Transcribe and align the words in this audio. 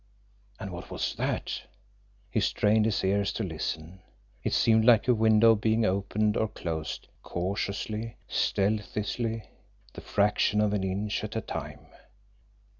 AND 0.59 0.71
WHAT 0.71 0.89
WAS 0.89 1.13
THAT? 1.13 1.61
He 2.31 2.39
strained 2.39 2.85
his 2.85 3.03
ears 3.03 3.31
to 3.33 3.43
listen. 3.43 4.01
It 4.43 4.51
seemed 4.55 4.83
like 4.83 5.07
a 5.07 5.13
window 5.13 5.53
being 5.53 5.85
opened 5.85 6.37
or 6.37 6.47
closed, 6.47 7.07
cautiously, 7.21 8.17
stealthily, 8.27 9.43
the 9.93 10.01
fraction 10.01 10.59
of 10.59 10.73
an 10.73 10.83
inch 10.83 11.23
at 11.23 11.35
a 11.35 11.41
time. 11.41 11.85